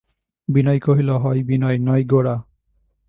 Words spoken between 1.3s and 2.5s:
বিনয়, নয় গোরা।